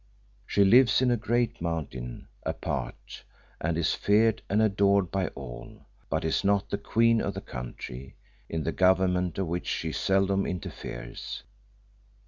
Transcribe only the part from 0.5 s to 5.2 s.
lives in a great mountain, apart, and is feared and adored